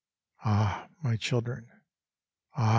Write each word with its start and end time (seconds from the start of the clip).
Ah! 0.43 0.87
my 1.03 1.15
children 1.15 1.67
1 2.53 2.53
Ah 2.57 2.69